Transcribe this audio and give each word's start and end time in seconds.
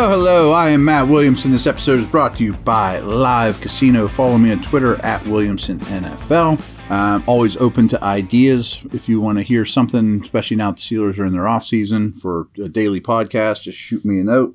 Hello, 0.00 0.10
hello. 0.10 0.52
I 0.52 0.68
am 0.68 0.84
Matt 0.84 1.08
Williamson. 1.08 1.50
This 1.50 1.66
episode 1.66 1.98
is 1.98 2.06
brought 2.06 2.36
to 2.36 2.44
you 2.44 2.52
by 2.52 3.00
Live 3.00 3.60
Casino. 3.60 4.06
Follow 4.06 4.38
me 4.38 4.52
on 4.52 4.62
Twitter 4.62 4.94
at 5.04 5.26
Williamson 5.26 5.80
NFL. 5.80 6.62
I'm 6.88 7.24
always 7.26 7.56
open 7.56 7.88
to 7.88 8.04
ideas. 8.04 8.78
If 8.92 9.08
you 9.08 9.20
want 9.20 9.38
to 9.38 9.42
hear 9.42 9.64
something, 9.64 10.22
especially 10.22 10.56
now 10.56 10.70
the 10.70 10.76
Steelers 10.76 11.18
are 11.18 11.26
in 11.26 11.32
their 11.32 11.48
off 11.48 11.64
season 11.64 12.12
for 12.12 12.46
a 12.62 12.68
daily 12.68 13.00
podcast, 13.00 13.62
just 13.62 13.76
shoot 13.76 14.04
me 14.04 14.20
a 14.20 14.22
note. 14.22 14.54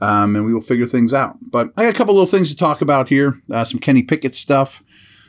Um, 0.00 0.36
and 0.36 0.46
we 0.46 0.54
will 0.54 0.60
figure 0.60 0.86
things 0.86 1.12
out. 1.12 1.36
But 1.42 1.72
I 1.76 1.82
got 1.82 1.92
a 1.92 1.98
couple 1.98 2.14
little 2.14 2.30
things 2.30 2.50
to 2.50 2.56
talk 2.56 2.80
about 2.80 3.08
here. 3.08 3.42
Uh, 3.50 3.64
some 3.64 3.80
Kenny 3.80 4.04
Pickett 4.04 4.36
stuff, 4.36 4.84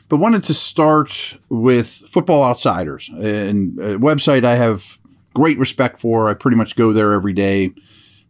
but 0.08 0.18
wanted 0.18 0.44
to 0.44 0.54
start 0.54 1.36
with 1.48 2.04
Football 2.12 2.44
Outsiders, 2.44 3.08
and 3.08 3.76
a 3.80 3.98
website 3.98 4.44
I 4.44 4.54
have 4.54 4.98
great 5.34 5.58
respect 5.58 5.98
for. 5.98 6.30
I 6.30 6.34
pretty 6.34 6.56
much 6.56 6.76
go 6.76 6.92
there 6.92 7.12
every 7.12 7.32
day 7.32 7.72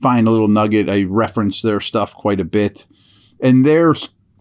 find 0.01 0.27
a 0.27 0.30
little 0.30 0.48
nugget. 0.48 0.88
I 0.88 1.05
reference 1.05 1.62
their 1.62 1.80
stuff 1.80 2.15
quite 2.15 2.41
a 2.41 2.45
bit. 2.45 2.87
And 3.41 3.65
their 3.65 3.95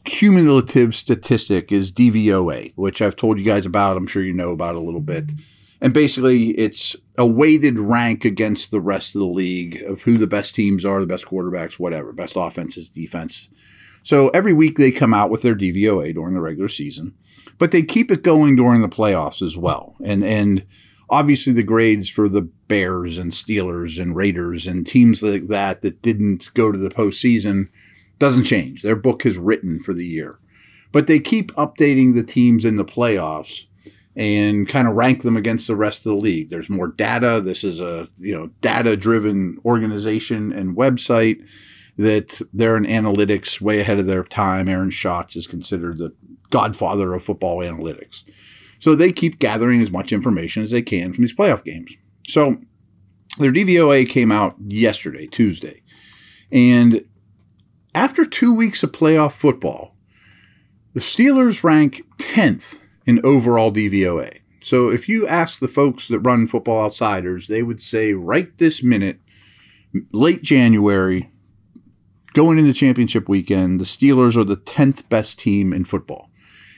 cumulative 0.03 0.95
statistic 0.95 1.71
is 1.71 1.91
DVOA, 1.91 2.73
which 2.75 3.01
I've 3.01 3.15
told 3.15 3.39
you 3.39 3.45
guys 3.45 3.65
about. 3.65 3.97
I'm 3.97 4.07
sure 4.07 4.23
you 4.23 4.33
know 4.33 4.51
about 4.51 4.75
a 4.75 4.79
little 4.79 5.01
bit. 5.01 5.31
And 5.79 5.93
basically, 5.93 6.49
it's 6.51 6.95
a 7.17 7.25
weighted 7.25 7.77
rank 7.77 8.25
against 8.25 8.71
the 8.71 8.81
rest 8.81 9.15
of 9.15 9.19
the 9.19 9.27
league 9.27 9.81
of 9.83 10.03
who 10.03 10.17
the 10.17 10.27
best 10.27 10.55
teams 10.55 10.85
are, 10.85 10.99
the 10.99 11.05
best 11.05 11.25
quarterbacks, 11.25 11.77
whatever, 11.77 12.13
best 12.13 12.33
offenses, 12.35 12.89
defense. 12.89 13.49
So 14.01 14.29
every 14.29 14.53
week 14.53 14.77
they 14.77 14.91
come 14.91 15.13
out 15.13 15.29
with 15.29 15.41
their 15.41 15.55
DVOA 15.55 16.13
during 16.13 16.33
the 16.33 16.41
regular 16.41 16.69
season, 16.69 17.13
but 17.57 17.71
they 17.71 17.83
keep 17.83 18.09
it 18.09 18.23
going 18.23 18.55
during 18.55 18.81
the 18.81 18.89
playoffs 18.89 19.41
as 19.41 19.57
well. 19.57 19.95
And 20.03 20.23
and 20.23 20.65
obviously 21.09 21.53
the 21.53 21.63
grades 21.63 22.09
for 22.09 22.29
the 22.29 22.49
Bears 22.67 23.17
and 23.17 23.31
Steelers 23.31 24.01
and 24.01 24.15
Raiders 24.15 24.67
and 24.67 24.85
teams 24.85 25.23
like 25.23 25.47
that 25.47 25.81
that 25.81 26.01
didn't 26.01 26.53
go 26.53 26.71
to 26.71 26.77
the 26.77 26.89
postseason 26.89 27.69
doesn't 28.19 28.43
change. 28.43 28.81
Their 28.81 28.95
book 28.95 29.25
is 29.25 29.37
written 29.37 29.79
for 29.79 29.93
the 29.93 30.05
year. 30.05 30.39
But 30.91 31.07
they 31.07 31.19
keep 31.19 31.51
updating 31.53 32.15
the 32.15 32.23
teams 32.23 32.65
in 32.65 32.77
the 32.77 32.85
playoffs 32.85 33.65
and 34.15 34.67
kind 34.67 34.87
of 34.87 34.95
rank 34.95 35.21
them 35.21 35.37
against 35.37 35.67
the 35.67 35.75
rest 35.75 35.99
of 35.99 36.11
the 36.11 36.17
league. 36.17 36.49
There's 36.49 36.69
more 36.69 36.87
data. 36.87 37.39
This 37.39 37.63
is 37.63 37.79
a, 37.79 38.09
you 38.19 38.35
know, 38.35 38.47
data-driven 38.61 39.59
organization 39.63 40.51
and 40.51 40.75
website 40.75 41.47
that 41.97 42.41
they're 42.53 42.77
in 42.77 42.85
analytics 42.85 43.61
way 43.61 43.79
ahead 43.79 43.99
of 43.99 44.07
their 44.07 44.23
time. 44.23 44.67
Aaron 44.67 44.89
Schatz 44.89 45.35
is 45.35 45.45
considered 45.45 45.97
the 45.97 46.13
godfather 46.49 47.13
of 47.13 47.23
football 47.23 47.57
analytics. 47.59 48.23
So 48.79 48.95
they 48.95 49.11
keep 49.11 49.39
gathering 49.39 49.81
as 49.81 49.91
much 49.91 50.11
information 50.11 50.63
as 50.63 50.71
they 50.71 50.81
can 50.81 51.13
from 51.13 51.23
these 51.23 51.35
playoff 51.35 51.63
games. 51.63 51.95
So 52.27 52.57
their 53.39 53.51
DVOA 53.51 54.07
came 54.07 54.31
out 54.31 54.55
yesterday, 54.59 55.27
Tuesday. 55.27 55.81
And 56.51 57.05
after 57.95 58.25
two 58.25 58.53
weeks 58.53 58.83
of 58.83 58.91
playoff 58.91 59.33
football, 59.33 59.95
the 60.93 60.99
Steelers 60.99 61.63
rank 61.63 62.03
10th 62.17 62.77
in 63.05 63.21
overall 63.23 63.71
DVOA. 63.71 64.39
So 64.61 64.89
if 64.89 65.07
you 65.07 65.27
ask 65.27 65.59
the 65.59 65.67
folks 65.67 66.07
that 66.07 66.19
run 66.19 66.47
Football 66.47 66.83
Outsiders, 66.85 67.47
they 67.47 67.63
would 67.63 67.79
say 67.81 68.13
right 68.13 68.55
this 68.57 68.83
minute, 68.83 69.19
late 70.11 70.41
January, 70.41 71.31
going 72.33 72.59
into 72.59 72.73
championship 72.73 73.29
weekend, 73.29 73.79
the 73.79 73.85
Steelers 73.85 74.35
are 74.35 74.43
the 74.43 74.57
10th 74.57 75.07
best 75.07 75.39
team 75.39 75.71
in 75.71 75.85
football. 75.85 76.26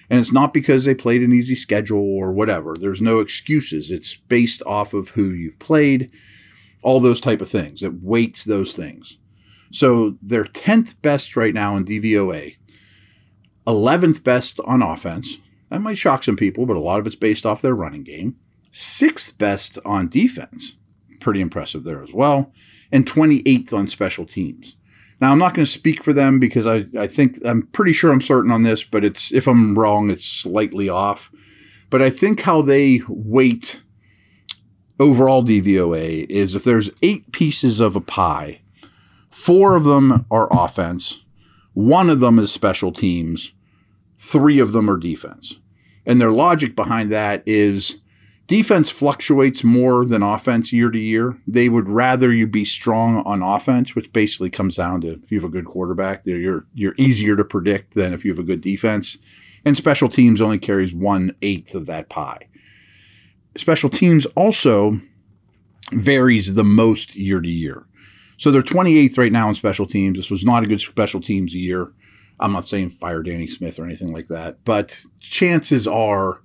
And 0.09 0.19
it's 0.19 0.31
not 0.31 0.53
because 0.53 0.85
they 0.85 0.95
played 0.95 1.21
an 1.21 1.33
easy 1.33 1.55
schedule 1.55 1.99
or 2.03 2.31
whatever. 2.31 2.75
There's 2.75 3.01
no 3.01 3.19
excuses. 3.19 3.91
It's 3.91 4.15
based 4.15 4.63
off 4.65 4.93
of 4.93 5.09
who 5.09 5.29
you've 5.29 5.59
played, 5.59 6.11
all 6.81 6.99
those 6.99 7.21
type 7.21 7.41
of 7.41 7.49
things. 7.49 7.83
It 7.83 8.01
weights 8.01 8.43
those 8.43 8.73
things. 8.73 9.17
So 9.71 10.17
they're 10.21 10.45
10th 10.45 10.99
best 11.01 11.35
right 11.35 11.53
now 11.53 11.75
in 11.75 11.85
DVOA, 11.85 12.55
11th 13.67 14.23
best 14.23 14.59
on 14.65 14.81
offense. 14.81 15.37
That 15.69 15.81
might 15.81 15.99
shock 15.99 16.23
some 16.23 16.35
people, 16.35 16.65
but 16.65 16.75
a 16.75 16.79
lot 16.81 16.99
of 16.99 17.05
it's 17.05 17.15
based 17.15 17.45
off 17.45 17.61
their 17.61 17.75
running 17.75 18.03
game. 18.03 18.35
Sixth 18.71 19.37
best 19.37 19.77
on 19.85 20.09
defense. 20.09 20.77
Pretty 21.19 21.41
impressive 21.41 21.83
there 21.83 22.01
as 22.01 22.13
well. 22.13 22.51
And 22.91 23.05
28th 23.05 23.73
on 23.73 23.87
special 23.87 24.25
teams. 24.25 24.75
Now, 25.21 25.31
I'm 25.31 25.37
not 25.37 25.53
going 25.53 25.65
to 25.65 25.71
speak 25.71 26.03
for 26.03 26.13
them 26.13 26.39
because 26.39 26.65
I, 26.65 26.85
I 26.97 27.07
think 27.07 27.39
I'm 27.43 27.63
pretty 27.67 27.91
sure 27.91 28.11
I'm 28.11 28.21
certain 28.21 28.51
on 28.51 28.63
this, 28.63 28.83
but 28.83 29.03
it's 29.03 29.33
if 29.33 29.47
I'm 29.47 29.77
wrong, 29.77 30.09
it's 30.09 30.25
slightly 30.25 30.87
off. 30.87 31.31
But 31.89 32.01
I 32.01 32.09
think 32.09 32.41
how 32.41 32.61
they 32.61 33.01
weight 33.07 33.83
overall 34.99 35.43
DVOA 35.43 36.25
is 36.29 36.55
if 36.55 36.63
there's 36.63 36.91
eight 37.01 37.31
pieces 37.31 37.79
of 37.79 37.95
a 37.95 38.01
pie, 38.01 38.61
four 39.29 39.75
of 39.75 39.83
them 39.83 40.25
are 40.29 40.47
offense, 40.51 41.23
one 41.73 42.09
of 42.09 42.19
them 42.19 42.39
is 42.39 42.51
special 42.51 42.91
teams, 42.91 43.53
three 44.17 44.59
of 44.59 44.71
them 44.71 44.89
are 44.89 44.97
defense. 44.97 45.59
And 46.05 46.19
their 46.19 46.31
logic 46.31 46.75
behind 46.75 47.11
that 47.11 47.43
is 47.45 48.01
defense 48.49 48.89
fluctuates 48.89 49.63
more 49.63 50.03
than 50.03 50.23
offense 50.23 50.73
year 50.73 50.89
to 50.89 50.99
year. 50.99 51.37
They 51.47 51.69
would 51.69 51.87
rather 51.87 52.33
you 52.33 52.47
be 52.47 52.65
strong 52.65 53.17
on 53.23 53.43
offense, 53.43 53.95
which 53.95 54.11
basically 54.11 54.49
comes 54.49 54.75
down 54.75 55.01
to 55.01 55.21
if 55.23 55.31
you 55.31 55.39
have 55.39 55.47
a 55.47 55.53
good 55.53 55.65
quarterback, 55.65 56.25
you're 56.25 56.65
you're 56.73 56.95
easier 56.97 57.37
to 57.37 57.45
predict 57.45 57.93
than 57.93 58.11
if 58.11 58.25
you 58.25 58.31
have 58.31 58.39
a 58.39 58.43
good 58.43 58.61
defense. 58.61 59.17
And 59.63 59.77
special 59.77 60.09
teams 60.09 60.41
only 60.41 60.57
carries 60.57 60.93
one 60.93 61.35
eighth 61.41 61.75
of 61.75 61.85
that 61.85 62.09
pie. 62.09 62.49
Special 63.55 63.89
teams 63.89 64.25
also 64.27 64.99
varies 65.93 66.55
the 66.55 66.63
most 66.63 67.15
year 67.15 67.41
to 67.41 67.49
year. 67.49 67.85
So 68.37 68.51
they're 68.51 68.63
28th 68.63 69.17
right 69.17 69.31
now 69.31 69.49
in 69.49 69.55
special 69.55 69.85
teams. 69.85 70.17
This 70.17 70.31
was 70.31 70.45
not 70.45 70.63
a 70.63 70.67
good 70.67 70.81
special 70.81 71.21
teams 71.21 71.53
year. 71.53 71.91
I'm 72.39 72.53
not 72.53 72.65
saying 72.65 72.91
fire 72.91 73.21
Danny 73.21 73.47
Smith 73.47 73.77
or 73.77 73.85
anything 73.85 74.13
like 74.13 74.27
that, 74.29 74.63
but 74.63 75.03
chances 75.19 75.85
are 75.87 76.41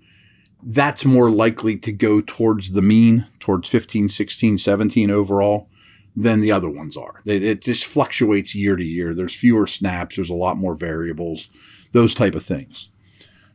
that's 0.67 1.05
more 1.05 1.31
likely 1.31 1.77
to 1.77 1.93
go 1.93 2.21
towards 2.21 2.73
the 2.73 2.83
mean, 2.83 3.27
towards 3.39 3.69
15, 3.69 4.09
16, 4.09 4.59
17 4.59 5.11
overall 5.11 5.69
than 6.17 6.41
the 6.41 6.53
other 6.53 6.71
ones 6.71 6.97
are. 6.97 7.21
It 7.27 7.63
just 7.63 7.85
fluctuates 7.85 8.55
year 8.55 8.77
to 8.77 8.85
year. 8.85 9.15
There's 9.15 9.35
fewer 9.35 9.67
snaps, 9.67 10.17
there's 10.17 10.31
a 10.31 10.35
lot 10.35 10.57
more 10.57 10.75
variables, 10.75 11.49
those 11.93 12.15
type 12.15 12.35
of 12.35 12.45
things. 12.45 12.89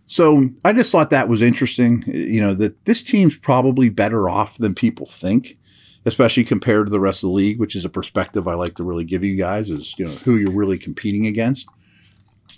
So 0.06 0.50
I 0.66 0.74
just 0.74 0.92
thought 0.92 1.12
that 1.12 1.30
was 1.30 1.42
interesting, 1.42 2.04
you 2.08 2.42
know, 2.42 2.54
that 2.56 2.86
this 2.86 3.04
team's 3.04 3.38
probably 3.38 3.90
better 3.90 4.28
off 4.28 4.58
than 4.58 4.74
people 4.74 5.06
think, 5.06 5.58
especially 6.06 6.44
compared 6.44 6.88
to 6.88 6.92
the 6.92 7.00
rest 7.00 7.24
of 7.24 7.30
the 7.30 7.36
league, 7.36 7.60
which 7.60 7.76
is 7.76 7.86
a 7.86 7.90
perspective 7.90 8.48
I 8.48 8.56
like 8.56 8.76
to 8.76 8.84
really 8.84 9.04
give 9.04 9.24
you 9.24 9.36
guys 9.36 9.70
is, 9.70 9.94
you 9.98 10.06
know, 10.06 10.12
who 10.12 10.36
you're 10.36 10.58
really 10.58 10.80
competing 10.80 11.28
against. 11.28 11.68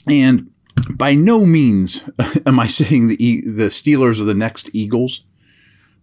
And 0.07 0.51
by 0.89 1.15
no 1.15 1.45
means 1.45 2.03
am 2.45 2.59
I 2.59 2.67
saying 2.67 3.07
the 3.07 3.41
the 3.45 3.69
Steelers 3.69 4.19
are 4.19 4.25
the 4.25 4.33
next 4.33 4.69
Eagles, 4.73 5.25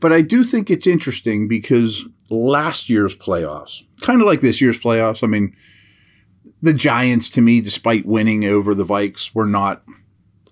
but 0.00 0.12
I 0.12 0.22
do 0.22 0.44
think 0.44 0.70
it's 0.70 0.86
interesting 0.86 1.48
because 1.48 2.06
last 2.30 2.88
year's 2.88 3.16
playoffs, 3.16 3.82
kind 4.00 4.20
of 4.20 4.26
like 4.26 4.40
this 4.40 4.60
year's 4.60 4.78
playoffs, 4.78 5.22
I 5.22 5.26
mean, 5.26 5.56
the 6.60 6.74
Giants 6.74 7.30
to 7.30 7.40
me, 7.40 7.60
despite 7.60 8.06
winning 8.06 8.44
over 8.44 8.74
the 8.74 8.84
Vikes, 8.84 9.34
were 9.34 9.46
not 9.46 9.82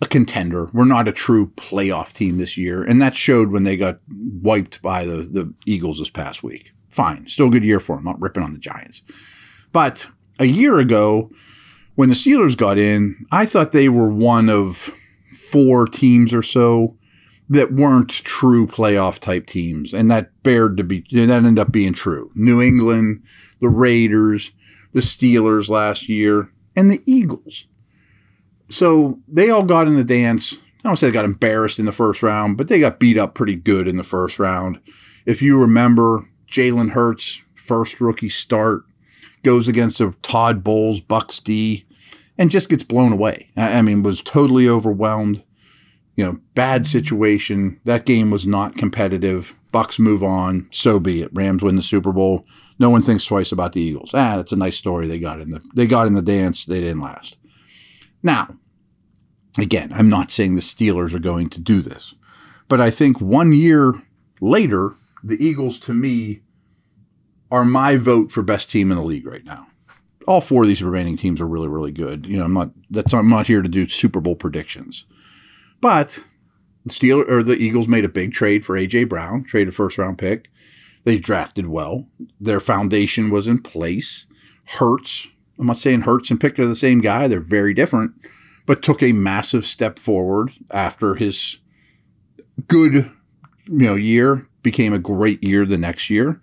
a 0.00 0.06
contender. 0.06 0.70
We're 0.72 0.84
not 0.84 1.08
a 1.08 1.12
true 1.12 1.48
playoff 1.56 2.12
team 2.12 2.38
this 2.38 2.56
year, 2.56 2.82
and 2.82 3.00
that 3.00 3.16
showed 3.16 3.50
when 3.50 3.64
they 3.64 3.76
got 3.76 4.00
wiped 4.08 4.82
by 4.82 5.04
the 5.04 5.18
the 5.18 5.52
Eagles 5.64 5.98
this 5.98 6.10
past 6.10 6.42
week. 6.42 6.72
Fine, 6.90 7.28
still 7.28 7.48
a 7.48 7.50
good 7.50 7.64
year 7.64 7.80
for 7.80 7.96
them. 7.96 8.04
Not 8.04 8.20
ripping 8.20 8.42
on 8.42 8.52
the 8.52 8.58
Giants, 8.58 9.02
but 9.72 10.08
a 10.38 10.46
year 10.46 10.78
ago 10.78 11.30
when 11.96 12.10
the 12.10 12.14
Steelers 12.14 12.56
got 12.56 12.78
in, 12.78 13.26
I 13.32 13.46
thought 13.46 13.72
they 13.72 13.88
were 13.88 14.08
one 14.08 14.48
of 14.48 14.94
four 15.34 15.86
teams 15.86 16.32
or 16.32 16.42
so 16.42 16.96
that 17.48 17.72
weren't 17.72 18.10
true 18.10 18.66
playoff 18.66 19.18
type 19.18 19.46
teams, 19.46 19.92
and 19.92 20.10
that 20.10 20.30
bared 20.42 20.76
to 20.76 20.84
be 20.84 21.04
that 21.12 21.30
ended 21.30 21.58
up 21.58 21.72
being 21.72 21.92
true. 21.92 22.30
New 22.34 22.60
England, 22.60 23.22
the 23.60 23.68
Raiders, 23.68 24.52
the 24.92 25.00
Steelers 25.00 25.68
last 25.68 26.08
year, 26.08 26.50
and 26.74 26.90
the 26.90 27.02
Eagles. 27.06 27.66
So 28.68 29.20
they 29.26 29.48
all 29.48 29.64
got 29.64 29.86
in 29.86 29.96
the 29.96 30.04
dance. 30.04 30.54
I 30.84 30.88
don't 30.88 30.96
say 30.96 31.06
they 31.06 31.12
got 31.12 31.24
embarrassed 31.24 31.78
in 31.78 31.86
the 31.86 31.92
first 31.92 32.22
round, 32.22 32.56
but 32.56 32.68
they 32.68 32.78
got 32.78 33.00
beat 33.00 33.16
up 33.16 33.34
pretty 33.34 33.56
good 33.56 33.88
in 33.88 33.96
the 33.96 34.04
first 34.04 34.38
round. 34.38 34.80
If 35.24 35.40
you 35.40 35.60
remember, 35.60 36.28
Jalen 36.48 36.90
Hurts, 36.90 37.42
first 37.54 38.00
rookie 38.00 38.28
start, 38.28 38.82
goes 39.42 39.68
against 39.68 40.00
a 40.00 40.14
Todd 40.22 40.62
Bowles 40.64 41.00
Bucks 41.00 41.38
D 41.38 41.86
and 42.38 42.50
just 42.50 42.68
gets 42.68 42.82
blown 42.82 43.12
away. 43.12 43.50
I 43.56 43.82
mean, 43.82 44.02
was 44.02 44.20
totally 44.20 44.68
overwhelmed. 44.68 45.44
You 46.16 46.24
know, 46.24 46.40
bad 46.54 46.86
situation. 46.86 47.80
That 47.84 48.06
game 48.06 48.30
was 48.30 48.46
not 48.46 48.76
competitive. 48.76 49.54
Bucks 49.70 49.98
move 49.98 50.24
on. 50.24 50.68
So 50.72 50.98
be 50.98 51.22
it. 51.22 51.30
Rams 51.32 51.62
win 51.62 51.76
the 51.76 51.82
Super 51.82 52.12
Bowl. 52.12 52.46
No 52.78 52.88
one 52.88 53.02
thinks 53.02 53.26
twice 53.26 53.52
about 53.52 53.72
the 53.74 53.82
Eagles. 53.82 54.12
Ah, 54.14 54.36
that's 54.36 54.52
a 54.52 54.56
nice 54.56 54.76
story. 54.76 55.06
They 55.06 55.18
got 55.18 55.40
in 55.40 55.50
the 55.50 55.62
they 55.74 55.86
got 55.86 56.06
in 56.06 56.14
the 56.14 56.22
dance. 56.22 56.64
They 56.64 56.80
didn't 56.80 57.00
last. 57.00 57.36
Now, 58.22 58.56
again, 59.58 59.92
I'm 59.92 60.08
not 60.08 60.30
saying 60.30 60.54
the 60.54 60.62
Steelers 60.62 61.14
are 61.14 61.18
going 61.18 61.50
to 61.50 61.60
do 61.60 61.82
this, 61.82 62.14
but 62.68 62.80
I 62.80 62.90
think 62.90 63.20
one 63.20 63.52
year 63.52 64.02
later, 64.40 64.92
the 65.22 65.42
Eagles 65.42 65.78
to 65.80 65.94
me 65.94 66.40
are 67.50 67.64
my 67.64 67.96
vote 67.96 68.32
for 68.32 68.42
best 68.42 68.70
team 68.70 68.90
in 68.90 68.96
the 68.96 69.04
league 69.04 69.26
right 69.26 69.44
now. 69.44 69.68
All 70.26 70.40
four 70.40 70.62
of 70.62 70.68
these 70.68 70.82
remaining 70.82 71.16
teams 71.16 71.40
are 71.40 71.46
really, 71.46 71.68
really 71.68 71.92
good. 71.92 72.26
You 72.26 72.38
know, 72.38 72.44
I'm 72.44 72.54
not 72.54 72.70
that's 72.90 73.14
I'm 73.14 73.28
not 73.28 73.46
here 73.46 73.62
to 73.62 73.68
do 73.68 73.88
Super 73.88 74.20
Bowl 74.20 74.34
predictions, 74.34 75.04
but 75.80 76.24
the 76.84 76.92
Steelers 76.92 77.28
or 77.28 77.42
the 77.42 77.56
Eagles 77.56 77.88
made 77.88 78.04
a 78.04 78.08
big 78.08 78.32
trade 78.32 78.64
for 78.64 78.76
AJ 78.76 79.08
Brown, 79.08 79.44
traded 79.44 79.74
first 79.74 79.98
round 79.98 80.18
pick. 80.18 80.50
They 81.04 81.18
drafted 81.18 81.68
well. 81.68 82.06
Their 82.40 82.60
foundation 82.60 83.30
was 83.30 83.46
in 83.46 83.62
place. 83.62 84.26
Hurts, 84.64 85.28
I'm 85.58 85.66
not 85.66 85.78
saying 85.78 86.02
Hurts 86.02 86.30
and 86.30 86.40
Pickett 86.40 86.64
are 86.64 86.68
the 86.68 86.74
same 86.74 87.00
guy. 87.00 87.28
They're 87.28 87.40
very 87.40 87.72
different, 87.72 88.12
but 88.66 88.82
took 88.82 89.02
a 89.02 89.12
massive 89.12 89.64
step 89.64 89.98
forward 90.00 90.52
after 90.72 91.14
his 91.14 91.58
good, 92.66 92.94
you 92.94 93.12
know, 93.66 93.94
year 93.94 94.48
became 94.62 94.92
a 94.92 94.98
great 94.98 95.42
year 95.44 95.64
the 95.64 95.78
next 95.78 96.10
year. 96.10 96.40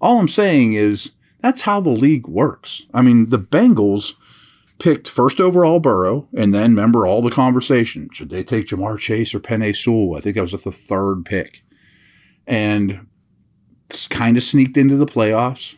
All 0.00 0.20
I'm 0.20 0.28
saying 0.28 0.74
is 0.74 1.12
that's 1.46 1.62
how 1.62 1.80
the 1.80 1.90
league 1.90 2.26
works. 2.26 2.86
I 2.92 3.02
mean, 3.02 3.30
the 3.30 3.38
Bengals 3.38 4.14
picked 4.80 5.08
first 5.08 5.38
overall 5.38 5.78
Burrow, 5.78 6.28
and 6.36 6.52
then 6.52 6.70
remember 6.70 7.06
all 7.06 7.22
the 7.22 7.30
conversation. 7.30 8.08
Should 8.12 8.30
they 8.30 8.42
take 8.42 8.66
Ja'Marr 8.66 8.98
Chase 8.98 9.32
or 9.32 9.40
Penei 9.40 9.74
Sewell? 9.74 10.16
I 10.16 10.20
think 10.20 10.36
I 10.36 10.42
was 10.42 10.54
at 10.54 10.64
the 10.64 10.72
third 10.72 11.24
pick. 11.24 11.62
And 12.48 13.06
kind 14.10 14.36
of 14.36 14.42
sneaked 14.42 14.76
into 14.76 14.96
the 14.96 15.06
playoffs, 15.06 15.76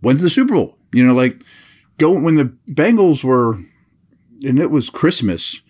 went 0.00 0.18
to 0.18 0.22
the 0.22 0.30
Super 0.30 0.54
Bowl. 0.54 0.78
You 0.92 1.06
know, 1.06 1.12
like 1.12 1.42
go 1.98 2.18
when 2.18 2.36
the 2.36 2.56
Bengals 2.70 3.22
were, 3.22 3.58
and 4.42 4.58
it 4.58 4.70
was 4.70 4.88
Christmas, 4.88 5.60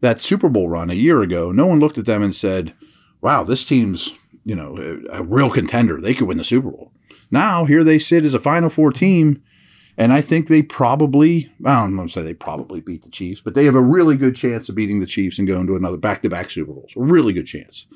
that 0.00 0.20
Super 0.20 0.50
Bowl 0.50 0.68
run 0.68 0.90
a 0.90 0.94
year 0.94 1.22
ago. 1.22 1.50
No 1.52 1.66
one 1.66 1.80
looked 1.80 1.96
at 1.96 2.04
them 2.04 2.22
and 2.22 2.36
said, 2.36 2.74
"Wow, 3.22 3.44
this 3.44 3.64
team's 3.64 4.12
you 4.44 4.54
know 4.54 4.76
a, 4.78 5.20
a 5.20 5.22
real 5.22 5.50
contender. 5.50 6.00
They 6.00 6.12
could 6.12 6.28
win 6.28 6.38
the 6.38 6.44
Super 6.44 6.70
Bowl." 6.70 6.92
Now 7.30 7.64
here 7.64 7.84
they 7.84 7.98
sit 7.98 8.24
as 8.24 8.34
a 8.34 8.38
Final 8.38 8.70
Four 8.70 8.92
team. 8.92 9.42
And 9.96 10.12
I 10.12 10.22
think 10.22 10.48
they 10.48 10.62
probably, 10.62 11.52
I 11.64 11.82
don't 11.82 11.96
want 11.96 12.10
to 12.10 12.12
say 12.12 12.22
they 12.22 12.34
probably 12.34 12.80
beat 12.80 13.04
the 13.04 13.10
Chiefs, 13.10 13.40
but 13.40 13.54
they 13.54 13.64
have 13.64 13.76
a 13.76 13.80
really 13.80 14.16
good 14.16 14.34
chance 14.34 14.68
of 14.68 14.74
beating 14.74 14.98
the 14.98 15.06
Chiefs 15.06 15.38
and 15.38 15.46
going 15.46 15.68
to 15.68 15.76
another 15.76 15.96
back 15.96 16.22
to 16.22 16.28
back 16.28 16.50
Super 16.50 16.72
Bowls. 16.72 16.94
A 16.96 17.00
really 17.00 17.32
good 17.32 17.46
chance. 17.46 17.86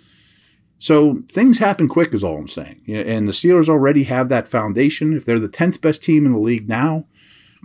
So 0.79 1.23
things 1.29 1.59
happen 1.59 1.89
quick, 1.89 2.15
is 2.15 2.23
all 2.23 2.37
I'm 2.37 2.47
saying. 2.47 2.83
And 2.87 3.27
the 3.27 3.33
Steelers 3.33 3.69
already 3.69 4.05
have 4.05 4.29
that 4.29 4.47
foundation. 4.47 5.17
If 5.17 5.25
they're 5.25 5.41
the 5.41 5.49
10th 5.49 5.81
best 5.81 6.05
team 6.05 6.25
in 6.25 6.31
the 6.31 6.39
league 6.39 6.69
now, 6.69 7.07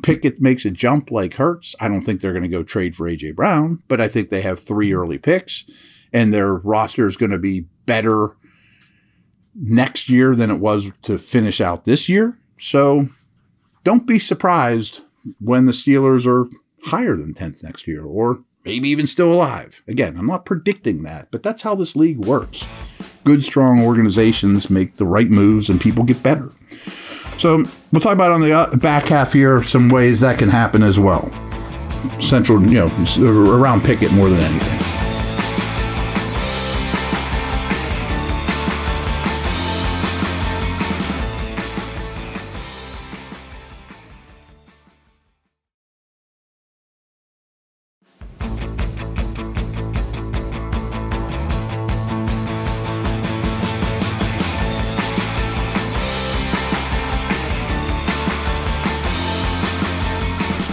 Pickett 0.02 0.42
makes 0.42 0.66
a 0.66 0.72
jump 0.72 1.12
like 1.12 1.36
Hurts. 1.36 1.76
I 1.80 1.88
don't 1.88 2.02
think 2.02 2.20
they're 2.20 2.34
going 2.34 2.42
to 2.42 2.50
go 2.50 2.64
trade 2.64 2.96
for 2.96 3.08
A.J. 3.08 3.34
Brown, 3.34 3.84
but 3.88 4.02
I 4.02 4.08
think 4.08 4.30
they 4.30 4.42
have 4.42 4.60
three 4.60 4.94
early 4.94 5.20
picks 5.20 5.64
and 6.12 6.34
their 6.34 6.56
roster 6.56 7.08
is 7.08 7.18
going 7.18 7.32
to 7.32 7.40
be 7.40 7.66
better 7.86 8.38
next 9.56 10.10
year 10.10 10.36
than 10.36 10.50
it 10.50 10.60
was 10.60 10.92
to 11.04 11.18
finish 11.18 11.62
out 11.62 11.86
this 11.86 12.10
year. 12.10 12.38
So 12.60 13.10
don't 13.84 14.08
be 14.08 14.20
surprised 14.20 15.02
when 15.40 15.66
the 15.66 15.72
Steelers 15.72 16.26
are 16.26 16.50
higher 16.90 17.16
than 17.16 17.34
10th 17.34 17.64
next 17.64 17.88
year 17.88 18.04
or 18.04 18.44
maybe 18.66 18.90
even 18.90 19.08
still 19.08 19.34
alive. 19.34 19.82
Again, 19.88 20.18
I'm 20.18 20.28
not 20.28 20.46
predicting 20.46 21.04
that, 21.04 21.30
but 21.32 21.44
that's 21.44 21.62
how 21.62 21.76
this 21.76 21.96
league 21.96 22.26
works 22.26 22.64
good, 23.24 23.44
strong 23.44 23.82
organizations 23.82 24.70
make 24.70 24.96
the 24.96 25.06
right 25.06 25.30
moves 25.30 25.70
and 25.70 25.80
people 25.80 26.04
get 26.04 26.22
better. 26.24 26.52
So 27.38 27.64
we'll 27.92 28.02
talk 28.02 28.14
about 28.14 28.32
on 28.32 28.42
the 28.42 28.54
uh, 28.54 28.76
back 28.78 29.06
half 29.06 29.34
here 29.34 29.64
some 29.64 29.90
ways 29.90 30.20
that 30.22 30.40
can 30.40 30.50
happen 30.50 30.84
as 30.84 31.00
well. 31.00 31.32
Central, 32.22 32.62
you 32.62 32.76
know, 32.76 33.54
around 33.54 33.84
Pickett 33.84 34.12
more 34.12 34.30
than 34.30 34.40
anything. 34.40 34.83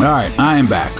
All 0.00 0.06
right, 0.06 0.32
I 0.40 0.56
am 0.56 0.66
back. 0.66 0.90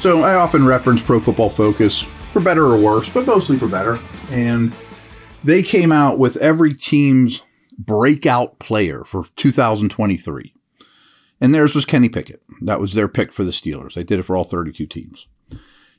So 0.00 0.22
I 0.22 0.36
often 0.36 0.64
reference 0.64 1.02
Pro 1.02 1.20
Football 1.20 1.50
Focus 1.50 2.00
for 2.30 2.40
better 2.40 2.64
or 2.64 2.80
worse, 2.80 3.10
but 3.10 3.26
mostly 3.26 3.58
for 3.58 3.68
better. 3.68 4.00
And 4.30 4.72
they 5.44 5.62
came 5.62 5.92
out 5.92 6.18
with 6.18 6.38
every 6.38 6.72
team's 6.72 7.42
breakout 7.76 8.58
player 8.60 9.04
for 9.04 9.26
2023. 9.36 10.54
And 11.38 11.54
theirs 11.54 11.74
was 11.74 11.84
Kenny 11.84 12.08
Pickett. 12.08 12.42
That 12.62 12.80
was 12.80 12.94
their 12.94 13.08
pick 13.08 13.30
for 13.30 13.44
the 13.44 13.50
Steelers. 13.50 13.92
They 13.92 14.04
did 14.04 14.18
it 14.18 14.22
for 14.22 14.38
all 14.38 14.44
32 14.44 14.86
teams. 14.86 15.28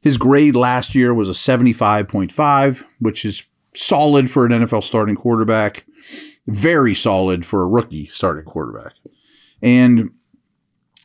His 0.02 0.18
grade 0.18 0.56
last 0.56 0.96
year 0.96 1.14
was 1.14 1.30
a 1.30 1.34
75.5, 1.34 2.86
which 2.98 3.24
is 3.24 3.44
solid 3.76 4.32
for 4.32 4.48
an 4.48 4.52
NFL 4.52 4.82
starting 4.82 5.16
quarterback, 5.16 5.86
very 6.48 6.96
solid 6.96 7.46
for 7.46 7.62
a 7.62 7.68
rookie 7.68 8.08
starting 8.08 8.46
quarterback. 8.46 8.94
And 9.62 10.10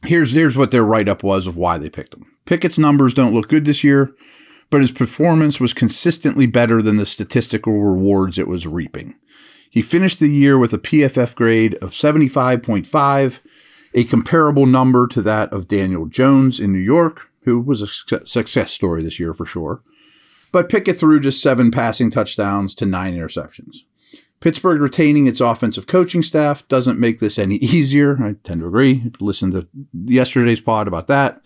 here's 0.06 0.32
here's 0.32 0.56
what 0.56 0.70
their 0.70 0.84
write 0.84 1.08
up 1.08 1.22
was 1.22 1.46
of 1.46 1.56
why 1.56 1.78
they 1.78 1.90
picked 1.90 2.14
him. 2.14 2.26
Pickett's 2.44 2.78
numbers 2.78 3.14
don't 3.14 3.34
look 3.34 3.48
good 3.48 3.64
this 3.64 3.84
year, 3.84 4.14
but 4.70 4.80
his 4.80 4.92
performance 4.92 5.60
was 5.60 5.72
consistently 5.72 6.46
better 6.46 6.82
than 6.82 6.96
the 6.96 7.06
statistical 7.06 7.80
rewards 7.80 8.38
it 8.38 8.48
was 8.48 8.66
reaping. 8.66 9.14
He 9.70 9.82
finished 9.82 10.20
the 10.20 10.28
year 10.28 10.56
with 10.56 10.72
a 10.72 10.78
PFF 10.78 11.34
grade 11.34 11.74
of 11.76 11.90
75.5, 11.90 13.38
a 13.94 14.04
comparable 14.04 14.66
number 14.66 15.06
to 15.08 15.22
that 15.22 15.52
of 15.52 15.68
Daniel 15.68 16.06
Jones 16.06 16.60
in 16.60 16.72
New 16.72 16.78
York, 16.78 17.30
who 17.42 17.60
was 17.60 17.82
a 17.82 17.86
success 18.26 18.72
story 18.72 19.02
this 19.02 19.18
year 19.18 19.34
for 19.34 19.44
sure. 19.44 19.82
But 20.52 20.68
Pickett 20.68 20.96
threw 20.96 21.18
just 21.18 21.42
seven 21.42 21.72
passing 21.72 22.10
touchdowns 22.10 22.74
to 22.76 22.86
nine 22.86 23.14
interceptions. 23.14 23.78
Pittsburgh 24.44 24.82
retaining 24.82 25.26
its 25.26 25.40
offensive 25.40 25.86
coaching 25.86 26.22
staff 26.22 26.68
doesn't 26.68 27.00
make 27.00 27.18
this 27.18 27.38
any 27.38 27.54
easier. 27.62 28.22
I 28.22 28.34
tend 28.44 28.60
to 28.60 28.66
agree. 28.66 29.10
Listen 29.18 29.50
to 29.52 29.66
yesterday's 29.94 30.60
pod 30.60 30.86
about 30.86 31.06
that. 31.06 31.40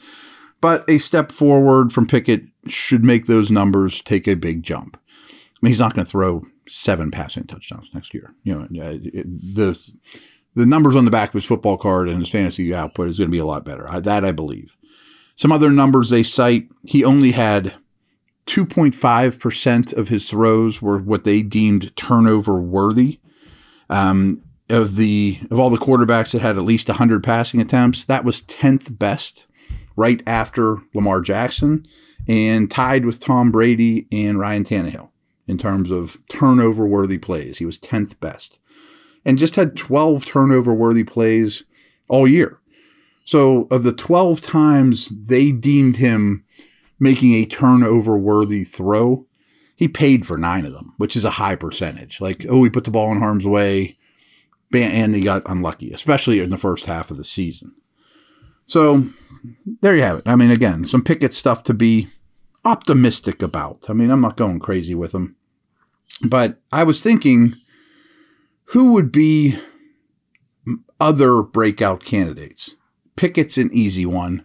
But 0.61 0.85
a 0.91 0.99
step 0.99 1.31
forward 1.31 1.93
from 1.93 2.09
Pickett 2.09 2.47
should 2.67 3.05
make 3.05 3.27
those 3.27 3.53
numbers 3.53 4.03
take 4.03 4.27
a 4.27 4.35
big 4.35 4.65
jump. 4.65 4.99
I 5.31 5.31
mean, 5.63 5.71
he's 5.71 5.79
not 5.79 5.95
going 5.95 6.07
to 6.07 6.11
throw 6.11 6.43
seven 6.69 7.13
passing 7.13 7.45
touchdowns 7.45 7.89
next 7.95 8.13
year. 8.13 8.35
You 8.43 8.67
know, 8.69 8.83
uh, 8.83 8.95
the 8.95 9.79
the 10.57 10.67
numbers 10.67 10.97
on 10.97 11.05
the 11.05 11.13
back 11.13 11.29
of 11.29 11.35
his 11.35 11.45
football 11.45 11.77
card 11.77 12.09
and 12.09 12.19
his 12.19 12.31
fantasy 12.31 12.75
output 12.75 13.11
is 13.11 13.19
going 13.19 13.29
to 13.29 13.33
be 13.33 13.39
a 13.39 13.47
lot 13.47 13.65
better. 13.65 13.89
I, 13.89 14.01
that 14.01 14.25
I 14.25 14.33
believe. 14.33 14.77
Some 15.37 15.53
other 15.53 15.71
numbers 15.71 16.11
they 16.11 16.25
cite: 16.25 16.69
he 16.85 17.05
only 17.05 17.31
had 17.31 17.77
2.5% 18.49 19.93
of 19.93 20.09
his 20.09 20.29
throws 20.29 20.83
were 20.83 20.99
what 20.99 21.25
they 21.25 21.43
deemed 21.43 21.95
turnover 21.97 22.59
worthy. 22.61 23.21
Um, 23.91 24.43
of 24.71 24.97
the 24.97 25.39
of 25.51 25.59
all 25.59 25.71
the 25.71 25.79
quarterbacks 25.79 26.33
that 26.33 26.43
had 26.43 26.57
at 26.57 26.65
least 26.65 26.89
100 26.89 27.23
passing 27.25 27.61
attempts, 27.61 28.05
that 28.05 28.25
was 28.25 28.43
10th 28.43 28.99
best, 28.99 29.47
right 29.97 30.23
after 30.27 30.79
Lamar 30.95 31.21
Jackson, 31.21 31.87
and 32.27 32.71
tied 32.71 33.05
with 33.05 33.21
Tom 33.21 33.51
Brady 33.51 34.07
and 34.13 34.39
Ryan 34.39 34.65
Tannehill 34.65 35.09
in 35.47 35.57
terms 35.57 35.91
of 35.91 36.19
turnover 36.29 36.87
worthy 36.87 37.19
plays. 37.19 37.59
He 37.59 37.65
was 37.65 37.79
10th 37.79 38.21
best, 38.21 38.59
and 39.25 39.39
just 39.39 39.57
had 39.57 39.77
12 39.77 40.27
turnover 40.27 40.75
worthy 40.75 41.05
plays 41.05 41.65
all 42.09 42.29
year. 42.29 42.59
So 43.25 43.69
of 43.71 43.83
the 43.83 43.93
12 43.93 44.41
times 44.41 45.09
they 45.09 45.53
deemed 45.53 45.99
him 45.99 46.45
making 46.99 47.35
a 47.35 47.47
turnover 47.47 48.17
worthy 48.17 48.65
throw, 48.65 49.27
he 49.75 49.89
paid 49.89 50.27
for 50.27 50.37
nine 50.37 50.67
of 50.67 50.73
them, 50.73 50.95
which 50.97 51.17
is 51.17 51.25
a 51.25 51.33
high 51.33 51.57
percentage. 51.57 52.21
Like, 52.21 52.45
oh, 52.49 52.65
he 52.65 52.71
put 52.71 52.85
the 52.85 52.91
ball 52.91 53.13
in 53.13 53.19
harm's 53.19 53.47
way, 53.47 53.97
and 54.73 55.15
he 55.15 55.23
got 55.23 55.43
unlucky, 55.47 55.93
especially 55.93 56.41
in 56.41 56.51
the 56.51 56.59
first 56.59 56.87
half 56.87 57.11
of 57.11 57.17
the 57.17 57.25
season. 57.25 57.75
So 58.67 59.05
there 59.81 59.97
you 59.97 60.03
have 60.03 60.19
it. 60.19 60.25
I 60.27 60.37
mean, 60.37 60.51
again, 60.51 60.87
some 60.87 61.03
Pickett 61.03 61.33
stuff 61.33 61.63
to 61.65 61.75
be 61.75 62.09
optimistic 62.65 63.41
about. 63.41 63.87
I 63.89 63.93
mean, 63.93 64.11
I'm 64.11 64.21
not 64.21 64.37
going 64.37 64.59
crazy 64.59 64.95
with 64.95 65.15
him, 65.15 65.37
but 66.23 66.61
I 66.73 66.85
was 66.85 67.03
thinking 67.03 67.55
who 68.73 68.93
would 68.93 69.11
be 69.11 69.59
other 71.01 71.43
breakout 71.43 72.05
candidates? 72.05 72.75
Pickett's 73.17 73.57
an 73.57 73.71
easy 73.73 74.05
one. 74.05 74.45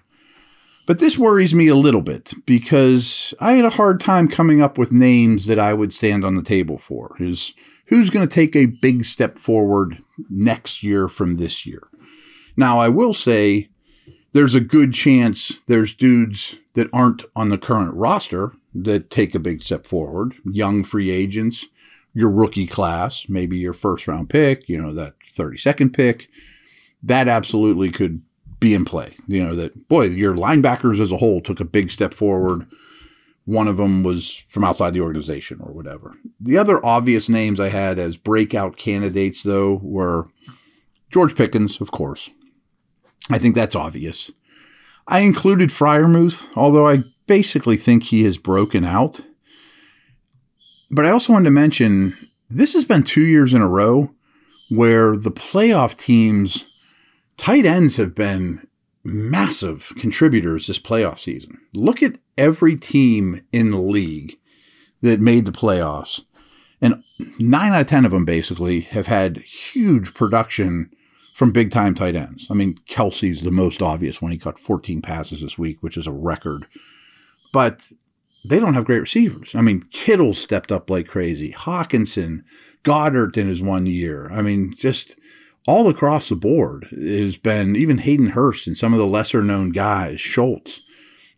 But 0.86 1.00
this 1.00 1.18
worries 1.18 1.54
me 1.54 1.68
a 1.68 1.76
little 1.76 2.02
bit 2.02 2.34
because 2.46 3.34
I 3.40 3.54
had 3.54 3.66
a 3.66 3.72
hard 3.72 4.00
time 4.00 4.28
coming 4.28 4.62
up 4.62 4.78
with 4.78 4.92
names 4.92 5.46
that 5.46 5.60
I 5.60 5.74
would 5.74 5.94
stand 5.94 6.26
on 6.26 6.36
the 6.36 6.44
table 6.44 6.78
for. 6.78 7.16
Is 7.20 7.54
who's 7.88 8.10
going 8.10 8.28
to 8.28 8.34
take 8.34 8.56
a 8.56 8.66
big 8.66 9.06
step 9.06 9.38
forward 9.38 10.00
next 10.30 10.84
year 10.84 11.08
from 11.08 11.38
this 11.38 11.66
year? 11.66 11.88
Now, 12.58 12.80
I 12.80 12.90
will 12.90 13.14
say 13.14 13.70
there's 14.34 14.56
a 14.56 14.60
good 14.60 14.94
chance 14.94 15.60
there's 15.68 15.94
dudes 15.94 16.58
that 16.74 16.90
aren't 16.92 17.24
on 17.36 17.50
the 17.50 17.58
current 17.58 17.94
roster 17.94 18.54
that 18.74 19.10
take 19.10 19.34
a 19.36 19.40
big 19.40 19.64
step 19.64 19.86
forward, 19.86 20.34
young 20.44 20.84
free 20.84 21.12
agents, 21.12 21.68
your 22.14 22.30
rookie 22.30 22.68
class, 22.68 23.26
maybe 23.30 23.58
your 23.58 23.74
first 23.74 24.08
round 24.08 24.30
pick, 24.30 24.68
you 24.68 24.82
know, 24.82 24.94
that 24.94 25.14
32nd 25.34 25.94
pick. 25.94 26.30
That 27.02 27.28
absolutely 27.28 27.92
could 27.92 28.22
be 28.64 28.74
in 28.74 28.86
play. 28.86 29.16
You 29.28 29.44
know, 29.44 29.56
that, 29.56 29.88
boy, 29.90 30.06
your 30.06 30.34
linebackers 30.34 31.00
as 31.00 31.12
a 31.12 31.18
whole 31.18 31.42
took 31.42 31.60
a 31.60 31.66
big 31.66 31.92
step 31.92 32.14
forward. 32.14 32.66
One 33.46 33.68
of 33.68 33.76
them 33.76 34.04
was 34.04 34.44
from 34.48 34.64
outside 34.64 34.94
the 34.94 35.02
organization 35.02 35.60
or 35.62 35.74
whatever. 35.74 36.16
The 36.40 36.58
other 36.58 36.84
obvious 36.84 37.28
names 37.28 37.60
I 37.60 37.70
had 37.70 38.00
as 38.00 38.16
breakout 38.16 38.78
candidates, 38.78 39.44
though, 39.44 39.82
were 39.84 40.30
George 41.12 41.36
Pickens, 41.36 41.82
of 41.82 41.92
course. 41.92 42.30
I 43.30 43.38
think 43.38 43.54
that's 43.54 43.76
obvious. 43.76 44.32
I 45.08 45.20
included 45.20 45.70
Freiermuth, 45.70 46.48
although 46.56 46.88
I 46.88 47.00
basically 47.28 47.76
think 47.76 48.04
he 48.04 48.24
has 48.24 48.38
broken 48.38 48.86
out. 48.86 49.22
But 50.90 51.06
I 51.06 51.12
also 51.12 51.34
wanted 51.34 51.46
to 51.46 51.52
mention 51.52 52.16
this 52.50 52.74
has 52.74 52.86
been 52.86 53.04
two 53.04 53.26
years 53.26 53.54
in 53.54 53.62
a 53.62 53.68
row 53.68 54.12
where 54.70 55.18
the 55.18 55.32
playoff 55.32 55.98
teams, 55.98 56.64
tight 57.38 57.66
ends 57.66 57.98
have 57.98 58.16
been 58.16 58.68
massive 59.04 59.92
contributors 59.98 60.68
this 60.68 60.80
playoff 60.80 61.20
season. 61.20 61.60
Look 61.74 62.02
at 62.02 62.18
every 62.38 62.76
team 62.76 63.42
in 63.52 63.72
the 63.72 63.80
league 63.80 64.40
that 65.02 65.20
made 65.20 65.46
the 65.46 65.52
playoffs. 65.52 66.22
And 66.82 67.04
nine 67.40 67.72
out 67.74 67.82
of 67.82 67.88
10 67.88 68.06
of 68.06 68.12
them 68.12 68.26
basically 68.26 68.82
have 68.82 69.08
had 69.08 69.38
huge 69.38 70.14
production 70.14 70.90
from 71.34 71.52
big 71.52 71.72
time 71.72 71.96
tight 71.96 72.16
ends. 72.16 72.48
I 72.50 72.54
mean, 72.54 72.80
Kelce's 72.88 73.42
the 73.42 73.52
most 73.52 73.82
obvious 73.82 74.22
when 74.22 74.32
he 74.32 74.38
caught 74.38 74.60
14 74.60 75.02
passes 75.02 75.42
this 75.42 75.58
week, 75.58 75.82
which 75.82 75.98
is 75.98 76.08
a 76.08 76.12
record. 76.12 76.66
But 77.52 77.92
they 78.48 78.60
don't 78.60 78.74
have 78.74 78.86
great 78.86 79.00
receivers. 79.00 79.56
I 79.56 79.62
mean, 79.62 79.84
Kittle 79.92 80.34
stepped 80.34 80.72
up 80.72 80.90
like 80.90 81.08
crazy. 81.08 81.54
Hockenson, 81.54 82.44
Goedert 82.84 83.38
in 83.38 83.48
his 83.48 83.62
one 83.62 83.86
year. 83.86 84.30
I 84.32 84.42
mean, 84.42 84.76
just 84.78 85.16
all 85.68 85.90
across 85.90 86.30
the 86.30 86.36
board 86.36 86.88
has 86.92 87.38
been 87.38 87.76
even 87.76 88.00
Hayden 88.00 88.28
Hurst 88.28 88.68
and 88.68 88.78
some 88.78 88.94
of 88.94 89.00
the 89.00 89.06
lesser 89.06 89.42
known 89.42 89.72
guys, 89.72 90.20
Schultz. 90.20 90.82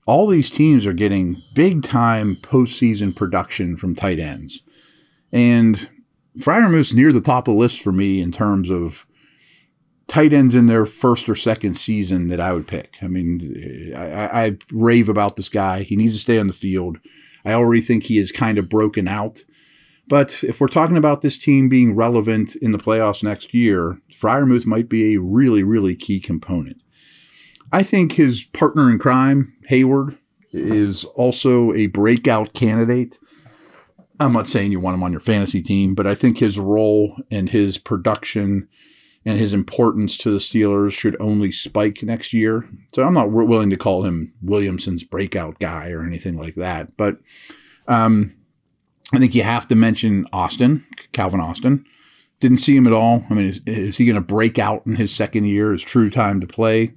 All 0.08 0.28
these 0.28 0.50
teams 0.50 0.86
are 0.86 0.94
getting 0.94 1.38
big 1.54 1.84
time 1.84 2.36
postseason 2.36 3.16
production 3.16 3.76
from 3.78 3.96
tight 3.96 4.20
ends. 4.20 4.62
And 5.32 5.90
Freiermuth's 6.40 6.94
near 6.94 7.12
the 7.12 7.22
top 7.22 7.48
of 7.48 7.54
the 7.54 7.60
list 7.60 7.82
for 7.82 7.92
me 7.92 8.22
in 8.22 8.32
terms 8.32 8.70
of 8.70 9.06
tight 10.08 10.34
ends 10.34 10.54
in 10.54 10.68
their 10.68 10.86
first 10.86 11.28
or 11.28 11.36
second 11.36 11.76
season 11.76 12.28
that 12.28 12.40
I 12.40 12.54
would 12.54 12.68
pick. 12.68 12.98
I 13.02 13.08
mean, 13.08 13.94
I, 13.96 14.46
I, 14.46 14.58
rave 14.72 15.10
about 15.10 15.36
this 15.36 15.50
guy. 15.50 15.82
He 15.82 15.96
needs 15.96 16.14
to 16.14 16.20
stay 16.20 16.40
on 16.40 16.48
the 16.48 16.54
field. 16.54 17.00
I 17.44 17.54
already 17.54 17.82
think 17.82 18.04
he 18.04 18.20
is 18.20 18.32
kind 18.32 18.58
of 18.58 18.70
broken 18.70 19.08
out. 19.08 19.44
But 20.08 20.44
if 20.44 20.60
we're 20.60 20.68
talking 20.68 20.98
about 20.98 21.22
this 21.22 21.38
team 21.38 21.68
being 21.68 21.96
relevant 21.96 22.56
in 22.58 22.72
the 22.72 22.78
playoffs 22.78 23.24
next 23.24 23.54
year, 23.54 24.00
Freiermuth 24.14 24.66
might 24.66 24.88
be 24.88 25.14
a 25.14 25.20
really, 25.20 25.64
really 25.64 25.96
key 25.96 26.20
component. 26.20 26.78
I 27.72 27.84
think 27.84 28.14
his 28.14 28.44
partner 28.44 28.90
in 28.90 29.00
crime, 29.00 29.56
Heyward, 29.70 30.18
is 30.54 31.04
also 31.04 31.74
a 31.74 31.88
breakout 31.88 32.54
candidate. 32.54 33.20
I'm 34.20 34.34
not 34.34 34.48
saying 34.48 34.72
you 34.72 34.80
want 34.80 34.96
him 34.96 35.04
on 35.04 35.12
your 35.12 35.20
fantasy 35.20 35.62
team, 35.62 35.96
but 35.96 36.08
I 36.08 36.16
think 36.16 36.38
his 36.38 36.58
role 36.60 37.18
and 37.30 37.50
his 37.50 37.78
production 37.78 38.70
and 39.26 39.40
his 39.40 39.54
importance 39.54 40.18
to 40.18 40.30
the 40.30 40.38
Steelers 40.38 40.92
should 40.92 41.18
only 41.20 41.52
spike 41.52 42.04
next 42.04 42.32
year. 42.32 42.70
So 42.94 43.04
I'm 43.04 43.16
not 43.16 43.32
willing 43.32 43.72
to 43.72 43.78
call 43.78 44.04
him 44.04 44.34
Williamson's 44.42 45.04
breakout 45.04 45.60
guy 45.60 45.90
or 45.90 46.04
anything 46.04 46.38
like 46.38 46.54
that. 46.56 46.96
But 46.96 47.18
um, 47.88 48.36
I 49.14 49.20
think 49.20 49.36
you 49.36 49.44
have 49.44 49.68
to 49.68 49.76
mention 49.76 50.26
Austin, 50.34 50.86
Calvin 51.12 51.40
Austin. 51.40 51.86
Didn't 52.40 52.58
see 52.58 52.76
him 52.76 52.88
at 52.88 52.94
all. 52.94 53.26
I 53.30 53.34
mean, 53.34 53.48
is, 53.48 53.62
is 53.66 53.98
he 53.98 54.06
going 54.06 54.16
to 54.16 54.22
break 54.22 54.60
out 54.60 54.86
in 54.86 54.96
his 54.96 55.14
second 55.14 55.46
year? 55.46 55.74
Is 55.74 55.82
true 55.82 56.10
time 56.10 56.42
to 56.42 56.48
play? 56.48 56.94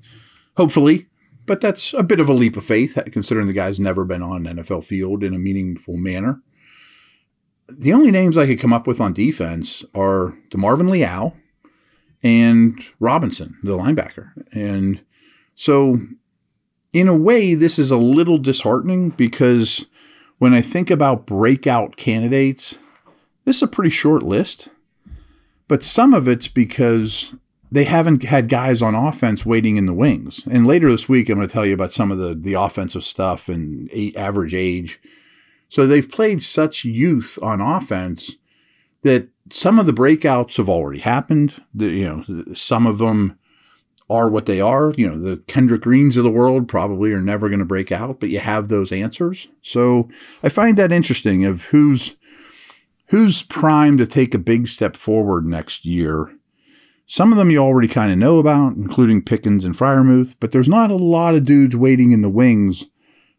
Hopefully. 0.56 1.06
But 1.46 1.60
that's 1.60 1.94
a 1.94 2.02
bit 2.02 2.20
of 2.20 2.28
a 2.28 2.34
leap 2.34 2.56
of 2.56 2.64
faith, 2.64 2.98
considering 3.10 3.46
the 3.46 3.54
guy's 3.54 3.80
never 3.80 4.04
been 4.04 4.22
on 4.22 4.46
an 4.46 4.58
NFL 4.58 4.84
field 4.84 5.24
in 5.24 5.32
a 5.32 5.38
meaningful 5.38 5.96
manner. 5.96 6.42
The 7.68 7.92
only 7.92 8.10
names 8.10 8.36
I 8.36 8.46
could 8.46 8.58
come 8.58 8.72
up 8.72 8.86
with 8.86 9.00
on 9.00 9.14
defense 9.14 9.84
are 9.94 10.36
DeMarvin 10.50 10.90
Leal, 10.90 11.34
and 12.22 12.84
Robinson, 13.00 13.56
the 13.62 13.76
linebacker. 13.76 14.32
And 14.52 15.00
so, 15.54 16.00
in 16.92 17.08
a 17.08 17.16
way, 17.16 17.54
this 17.54 17.78
is 17.78 17.90
a 17.90 17.96
little 17.96 18.38
disheartening 18.38 19.10
because 19.10 19.86
when 20.38 20.54
I 20.54 20.60
think 20.60 20.90
about 20.90 21.26
breakout 21.26 21.96
candidates, 21.96 22.78
this 23.44 23.56
is 23.56 23.62
a 23.62 23.68
pretty 23.68 23.90
short 23.90 24.22
list. 24.22 24.68
But 25.66 25.84
some 25.84 26.14
of 26.14 26.26
it's 26.26 26.48
because 26.48 27.34
they 27.70 27.84
haven't 27.84 28.22
had 28.22 28.48
guys 28.48 28.80
on 28.80 28.94
offense 28.94 29.44
waiting 29.44 29.76
in 29.76 29.86
the 29.86 29.94
wings. 29.94 30.46
And 30.50 30.66
later 30.66 30.90
this 30.90 31.08
week, 31.08 31.28
I'm 31.28 31.36
going 31.36 31.46
to 31.46 31.52
tell 31.52 31.66
you 31.66 31.74
about 31.74 31.92
some 31.92 32.10
of 32.10 32.18
the, 32.18 32.34
the 32.34 32.54
offensive 32.54 33.04
stuff 33.04 33.48
and 33.48 33.90
average 34.16 34.54
age. 34.54 35.00
So 35.68 35.86
they've 35.86 36.10
played 36.10 36.42
such 36.42 36.84
youth 36.84 37.38
on 37.42 37.60
offense 37.60 38.36
that 39.02 39.28
some 39.50 39.78
of 39.78 39.86
the 39.86 39.92
breakouts 39.92 40.56
have 40.56 40.68
already 40.68 41.00
happened. 41.00 41.62
The, 41.74 41.86
you 41.88 42.24
know, 42.26 42.54
some 42.54 42.86
of 42.86 42.98
them 42.98 43.37
are 44.10 44.28
what 44.28 44.46
they 44.46 44.60
are. 44.60 44.92
You 44.96 45.08
know, 45.08 45.18
the 45.18 45.38
Kendrick 45.46 45.82
Greens 45.82 46.16
of 46.16 46.24
the 46.24 46.30
world 46.30 46.68
probably 46.68 47.12
are 47.12 47.20
never 47.20 47.48
going 47.48 47.58
to 47.58 47.64
break 47.64 47.92
out, 47.92 48.20
but 48.20 48.30
you 48.30 48.38
have 48.40 48.68
those 48.68 48.92
answers. 48.92 49.48
So 49.62 50.08
I 50.42 50.48
find 50.48 50.76
that 50.78 50.92
interesting 50.92 51.44
of 51.44 51.64
who's 51.66 52.16
who's 53.06 53.42
primed 53.42 53.98
to 53.98 54.06
take 54.06 54.34
a 54.34 54.38
big 54.38 54.68
step 54.68 54.96
forward 54.96 55.46
next 55.46 55.86
year. 55.86 56.34
Some 57.06 57.32
of 57.32 57.38
them 57.38 57.50
you 57.50 57.58
already 57.58 57.88
kind 57.88 58.12
of 58.12 58.18
know 58.18 58.38
about, 58.38 58.76
including 58.76 59.22
Pickens 59.22 59.64
and 59.64 59.74
Freiermuth, 59.74 60.36
but 60.40 60.52
there's 60.52 60.68
not 60.68 60.90
a 60.90 60.96
lot 60.96 61.34
of 61.34 61.46
dudes 61.46 61.74
waiting 61.74 62.12
in 62.12 62.20
the 62.20 62.28
wings 62.28 62.84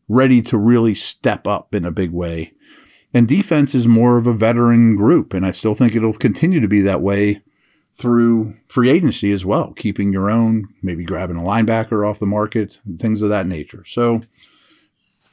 ready 0.08 0.42
to 0.42 0.58
really 0.58 0.96
step 0.96 1.46
up 1.46 1.76
in 1.76 1.86
a 1.86 1.92
big 1.92 2.12
way. 2.12 2.54
And 3.14 3.28
defense 3.28 3.76
is 3.76 3.88
more 3.88 4.18
of 4.18 4.26
a 4.26 4.34
veteran 4.34 4.96
group. 4.96 5.36
And 5.36 5.46
I 5.46 5.52
still 5.52 5.76
think 5.76 5.96
it'll 5.96 6.14
continue 6.14 6.60
to 6.60 6.68
be 6.68 6.82
that 6.82 7.02
way 7.02 7.44
through 7.94 8.56
free 8.68 8.90
agency 8.90 9.32
as 9.32 9.46
well, 9.46 9.74
keeping 9.74 10.14
your 10.14 10.30
own, 10.30 10.70
maybe 10.82 11.04
grabbing 11.04 11.38
a 11.38 11.42
linebacker 11.42 12.08
off 12.08 12.20
the 12.20 12.26
market, 12.26 12.80
things 12.98 13.22
of 13.22 13.30
that 13.30 13.46
nature. 13.46 13.84
So, 13.86 14.22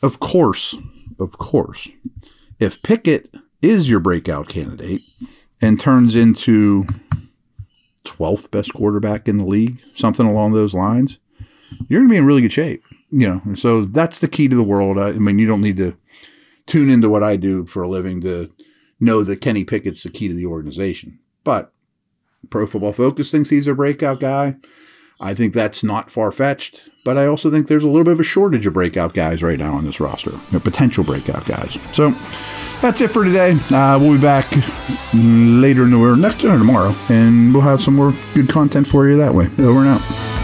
of 0.02 0.18
course, 0.18 0.74
of 1.18 1.38
course, 1.38 1.88
if 2.58 2.82
Pickett 2.82 3.32
is 3.62 3.88
your 3.88 4.00
breakout 4.00 4.48
candidate 4.48 5.02
and 5.62 5.78
turns 5.78 6.16
into 6.16 6.86
12th 8.04 8.50
best 8.50 8.72
quarterback 8.74 9.28
in 9.28 9.38
the 9.38 9.44
league, 9.44 9.80
something 9.94 10.26
along 10.26 10.52
those 10.52 10.74
lines, 10.74 11.18
you're 11.88 12.00
going 12.00 12.08
to 12.08 12.12
be 12.12 12.18
in 12.18 12.26
really 12.26 12.42
good 12.42 12.52
shape. 12.52 12.82
You 13.10 13.28
know, 13.28 13.42
and 13.44 13.58
so 13.58 13.84
that's 13.84 14.18
the 14.18 14.28
key 14.28 14.48
to 14.48 14.56
the 14.56 14.62
world. 14.62 14.98
I, 14.98 15.08
I 15.08 15.12
mean, 15.12 15.38
you 15.38 15.46
don't 15.46 15.62
need 15.62 15.76
to 15.78 15.96
tune 16.66 16.90
into 16.90 17.08
what 17.08 17.22
I 17.22 17.36
do 17.36 17.64
for 17.66 17.82
a 17.82 17.88
living 17.88 18.20
to 18.22 18.50
know 18.98 19.22
that 19.22 19.40
Kenny 19.40 19.64
Pickett's 19.64 20.02
the 20.02 20.10
key 20.10 20.28
to 20.28 20.34
the 20.34 20.46
organization. 20.46 21.20
But 21.44 21.72
Pro 22.50 22.66
Football 22.66 22.92
Focus 22.92 23.30
thinks 23.30 23.50
he's 23.50 23.66
a 23.66 23.74
breakout 23.74 24.20
guy. 24.20 24.56
I 25.18 25.32
think 25.32 25.54
that's 25.54 25.82
not 25.82 26.10
far 26.10 26.30
fetched, 26.30 26.90
but 27.04 27.16
I 27.16 27.26
also 27.26 27.50
think 27.50 27.68
there's 27.68 27.84
a 27.84 27.88
little 27.88 28.04
bit 28.04 28.12
of 28.12 28.20
a 28.20 28.24
shortage 28.24 28.66
of 28.66 28.74
breakout 28.74 29.14
guys 29.14 29.42
right 29.42 29.58
now 29.58 29.72
on 29.72 29.86
this 29.86 29.98
roster, 29.98 30.38
potential 30.60 31.04
breakout 31.04 31.46
guys. 31.46 31.78
So 31.92 32.10
that's 32.82 33.00
it 33.00 33.10
for 33.10 33.24
today. 33.24 33.52
Uh, 33.70 33.98
we'll 33.98 34.16
be 34.16 34.20
back 34.20 34.50
later 35.14 35.84
in 35.84 35.90
the 35.90 35.98
or 35.98 36.16
next 36.16 36.44
or 36.44 36.58
tomorrow, 36.58 36.94
and 37.08 37.54
we'll 37.54 37.62
have 37.62 37.80
some 37.80 37.96
more 37.96 38.14
good 38.34 38.50
content 38.50 38.86
for 38.86 39.08
you 39.08 39.16
that 39.16 39.34
way. 39.34 39.46
Over 39.58 39.80
and 39.80 39.88
out. 39.88 40.35